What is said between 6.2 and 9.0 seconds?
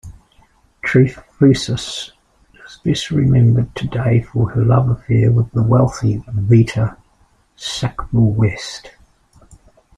Vita Sackville-West.